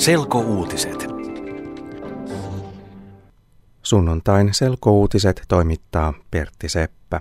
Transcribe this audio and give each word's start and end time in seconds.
Selkouutiset. 0.00 1.06
Sunnuntain 3.82 4.54
selkouutiset 4.54 5.42
toimittaa 5.48 6.14
Pertti 6.30 6.68
Seppä. 6.68 7.20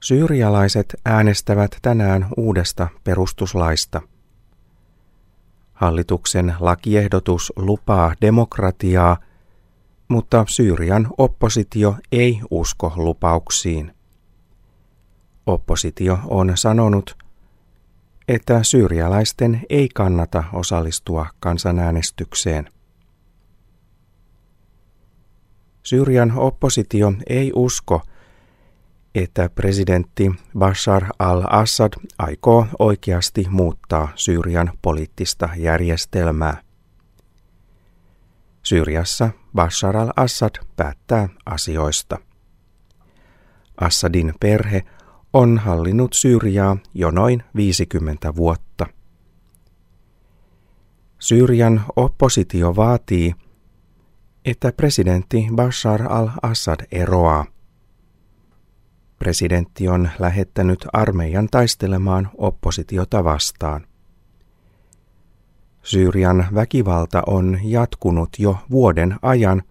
Syyrialaiset 0.00 0.94
äänestävät 1.04 1.76
tänään 1.82 2.28
uudesta 2.36 2.88
perustuslaista. 3.04 4.02
Hallituksen 5.72 6.54
lakiehdotus 6.60 7.52
lupaa 7.56 8.14
demokratiaa, 8.20 9.16
mutta 10.08 10.44
Syyrian 10.48 11.08
oppositio 11.18 11.94
ei 12.12 12.40
usko 12.50 12.92
lupauksiin. 12.96 13.94
Oppositio 15.46 16.18
on 16.24 16.52
sanonut, 16.54 17.25
että 18.28 18.62
syyrialaisten 18.62 19.62
ei 19.70 19.88
kannata 19.94 20.44
osallistua 20.52 21.26
kansanäänestykseen. 21.40 22.70
Syyrian 25.82 26.32
oppositio 26.38 27.12
ei 27.28 27.52
usko, 27.54 28.02
että 29.14 29.50
presidentti 29.54 30.32
Bashar 30.58 31.04
al-Assad 31.18 31.92
aikoo 32.18 32.66
oikeasti 32.78 33.46
muuttaa 33.50 34.08
Syyrian 34.14 34.72
poliittista 34.82 35.48
järjestelmää. 35.56 36.62
Syyriassa 38.62 39.30
Bashar 39.54 39.96
al-Assad 39.96 40.54
päättää 40.76 41.28
asioista. 41.46 42.18
Assadin 43.80 44.34
perhe 44.40 44.82
on 45.36 45.58
hallinnut 45.58 46.12
Syyriaa 46.12 46.76
jo 46.94 47.10
noin 47.10 47.42
50 47.56 48.36
vuotta. 48.36 48.86
Syyrian 51.18 51.82
oppositio 51.96 52.76
vaatii, 52.76 53.34
että 54.44 54.72
presidentti 54.72 55.46
Bashar 55.54 56.02
al-Assad 56.12 56.86
eroaa. 56.92 57.44
Presidentti 59.18 59.88
on 59.88 60.10
lähettänyt 60.18 60.86
armeijan 60.92 61.48
taistelemaan 61.50 62.30
oppositiota 62.38 63.24
vastaan. 63.24 63.86
Syyrian 65.82 66.46
väkivalta 66.54 67.22
on 67.26 67.58
jatkunut 67.62 68.28
jo 68.38 68.58
vuoden 68.70 69.16
ajan 69.22 69.62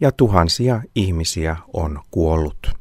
ja 0.00 0.12
tuhansia 0.12 0.82
ihmisiä 0.94 1.56
on 1.72 2.00
kuollut. 2.10 2.75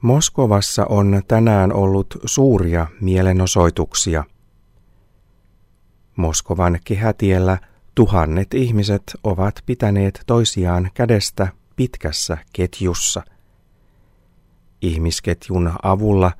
Moskovassa 0.00 0.86
on 0.86 1.22
tänään 1.28 1.72
ollut 1.72 2.18
suuria 2.24 2.86
mielenosoituksia. 3.00 4.24
Moskovan 6.16 6.78
kehätiellä 6.84 7.58
tuhannet 7.94 8.54
ihmiset 8.54 9.02
ovat 9.24 9.62
pitäneet 9.66 10.20
toisiaan 10.26 10.90
kädestä 10.94 11.48
pitkässä 11.76 12.38
ketjussa. 12.52 13.22
Ihmisketjun 14.82 15.72
avulla 15.82 16.32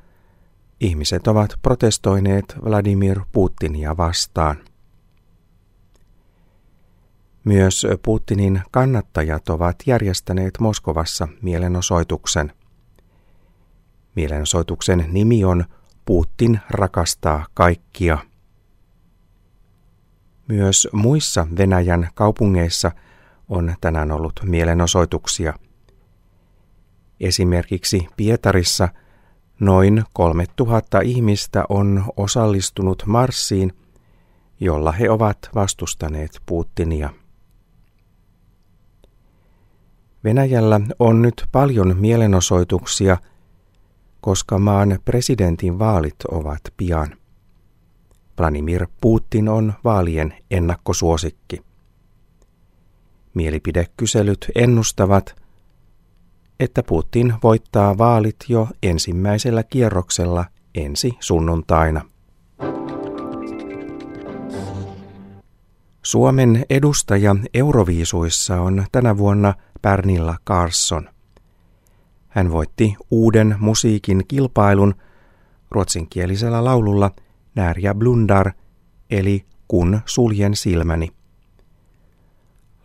ihmiset 0.81 1.27
ovat 1.27 1.55
protestoineet 1.63 2.57
Vladimir 2.65 3.21
Putinia 3.33 3.97
vastaan. 3.97 4.57
Myös 7.45 7.87
Putinin 8.03 8.63
kannattajat 8.71 9.49
ovat 9.49 9.77
järjestäneet 9.87 10.59
Moskovassa 10.61 11.29
mielenosoituksen– 11.43 12.53
Mielenosoituksen 14.15 15.05
nimi 15.09 15.45
on 15.45 15.65
Putin 16.05 16.61
rakastaa 16.71 17.47
kaikkia. 17.55 18.19
Myös 20.49 20.89
muissa 20.93 21.47
Venäjän 21.59 22.09
kaupungeissa 22.15 22.91
on 23.49 23.75
tänään 23.81 24.13
ollut 24.13 24.41
mielenosoituksia. 24.45 25.55
Esimerkiksi 27.21 28.07
Pietarissa 28.17 28.89
noin 29.61 30.05
3000 30.13 31.01
ihmistä 31.01 31.65
on 31.69 32.05
osallistunut 32.17 33.03
marssiin, 33.07 33.73
jolla 34.61 34.93
he 34.93 35.11
ovat 35.11 35.39
vastustaneet 35.55 36.41
Putinia. 36.47 37.11
Venäjällä 40.25 40.81
on 40.99 41.23
nyt 41.23 41.45
paljon 41.53 41.97
mielenosoituksia– 41.97 43.17
koska 44.21 44.59
maan 44.59 44.99
presidentin 45.05 45.79
vaalit 45.79 46.17
ovat 46.31 46.61
pian. 46.77 47.17
Vladimir 48.39 48.87
Putin 49.01 49.49
on 49.49 49.73
vaalien 49.85 50.35
ennakkosuosikki. 50.51 51.63
Mielipidekyselyt 53.35 54.47
ennustavat, 54.55 55.35
että 56.61 56.83
Putin 56.83 57.35
voittaa 57.43 57.99
vaalit 57.99 58.37
jo 58.49 58.69
ensimmäisellä 58.83 59.63
kierroksella 59.63 60.45
ensi 60.75 61.13
sunnuntaina. 61.21 62.03
Suomen 66.03 66.67
edustaja 66.71 67.37
Euroviisuissa 67.55 68.61
on 68.61 68.87
tänä 68.93 69.17
vuonna 69.17 69.55
Pernilla 69.83 70.37
Carson– 70.47 71.09
hän 72.31 72.53
voitti 72.53 72.97
uuden 73.11 73.57
musiikin 73.59 74.25
kilpailun 74.29 74.95
ruotsinkielisellä 75.71 76.65
laululla 76.65 77.11
Närja 77.55 77.95
blundar, 77.95 78.53
eli 79.11 79.45
Kun 79.69 80.01
suljen 80.07 80.57
silmäni. 80.57 81.09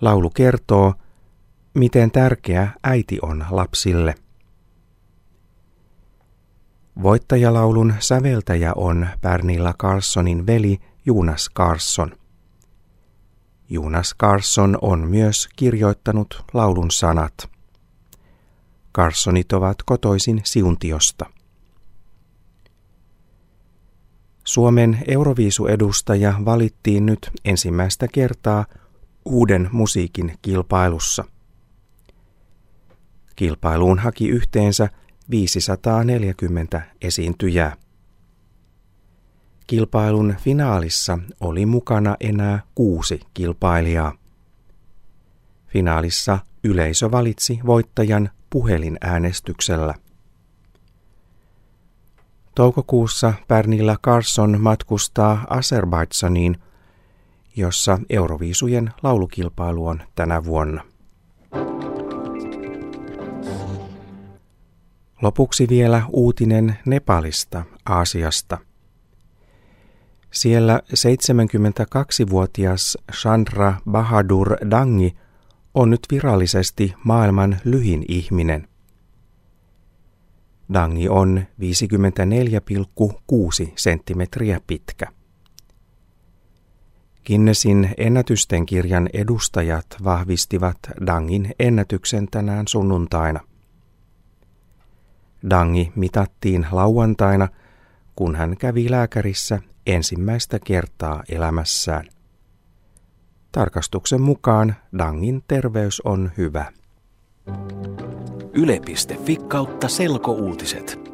Laulu 0.01 0.29
kertoo, 0.29 0.93
miten 1.73 2.11
tärkeä 2.11 2.67
äiti 2.83 3.19
on 3.21 3.45
lapsille. 3.49 4.15
Voittajalaulun 7.03 7.93
säveltäjä 7.99 8.73
on 8.75 9.07
Pernilla 9.21 9.73
Carsonin 9.73 10.47
veli 10.47 10.77
Jonas 11.05 11.49
Carson. 11.57 12.11
Jonas 13.69 14.15
Carson 14.21 14.77
on 14.81 14.99
myös 14.99 15.49
kirjoittanut 15.55 16.43
laulun 16.53 16.91
sanat. 16.91 17.54
Carsonit 18.95 19.53
ovat 19.53 19.77
kotoisin 19.85 20.41
Siuntiosta. 20.43 21.25
Suomen 24.43 25.03
Euroviisuedustaja 25.07 26.33
valittiin 26.45 27.05
nyt 27.05 27.31
ensimmäistä 27.45 28.07
kertaa 28.07 28.65
uuden 29.25 29.69
musiikin 29.71 30.33
kilpailussa. 30.41 31.23
Kilpailuun 33.35 33.99
haki 33.99 34.29
yhteensä 34.29 34.89
540 35.29 36.81
esiintyjää. 37.01 37.75
Kilpailun 39.67 40.35
finaalissa 40.39 41.19
oli 41.39 41.65
mukana 41.65 42.15
enää 42.19 42.59
kuusi 42.75 43.19
kilpailijaa. 43.33 44.17
Finaalissa 45.67 46.39
yleisö 46.65 47.11
valitsi 47.11 47.59
voittajan 47.65 48.29
puhelinäänestyksellä. 48.49 49.93
Toukokuussa 52.55 53.33
Pernilla 53.47 53.97
Carson 54.03 54.61
matkustaa 54.61 55.45
Azerbaidsaniin, 55.49 56.57
jossa 57.55 57.99
Euroviisujen 58.09 58.93
laulukilpailu 59.03 59.87
on 59.87 60.01
tänä 60.15 60.45
vuonna. 60.45 60.83
Lopuksi 65.21 65.67
vielä 65.69 66.01
uutinen 66.09 66.77
Nepalista, 66.85 67.63
Aasiasta. 67.85 68.57
Siellä 70.31 70.81
72-vuotias 70.89 72.97
Chandra 73.11 73.73
Bahadur 73.91 74.57
Dangi 74.71 75.15
on 75.75 75.89
nyt 75.89 75.99
virallisesti 76.11 76.93
maailman 77.03 77.57
lyhin 77.63 78.05
ihminen. 78.07 78.67
Dangi 80.73 81.09
on 81.09 81.45
54,6 81.61 83.71
senttimetriä 83.75 84.61
pitkä. 84.67 85.05
Guinnessin 87.25 87.89
ennätysten 87.97 88.65
kirjan 88.65 89.09
edustajat 89.13 89.85
vahvistivat 90.03 90.77
Dangin 91.05 91.51
ennätyksen 91.59 92.27
tänään 92.31 92.67
sunnuntaina. 92.67 93.39
Dangi 95.49 95.91
mitattiin 95.95 96.67
lauantaina, 96.71 97.47
kun 98.15 98.35
hän 98.35 98.57
kävi 98.57 98.91
lääkärissä 98.91 99.59
ensimmäistä 99.85 100.59
kertaa 100.65 101.23
elämässään. 101.29 102.14
Tarkastuksen 103.55 104.21
mukaan 104.21 104.75
Dangin 104.97 105.43
terveys 105.47 106.01
on 106.01 106.31
hyvä. 106.37 106.65
Yle.fi 108.53 109.35
kautta 109.35 109.87
selkouutiset. 109.87 111.04